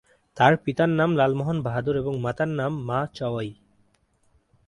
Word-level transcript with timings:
তার 0.37 0.53
পিতার 0.57 0.89
নাম 0.89 1.09
লালমোহন 1.15 1.57
বাহাদুর 1.61 1.95
এবং 1.97 2.13
মাতার 2.19 2.49
নাম 2.51 2.71
মা 2.85 2.99
চয়ই। 3.13 3.51